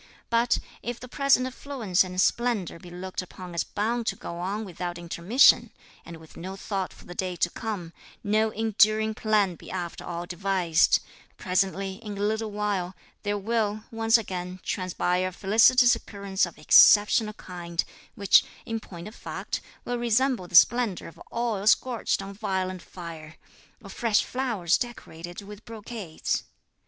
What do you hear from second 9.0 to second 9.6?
plan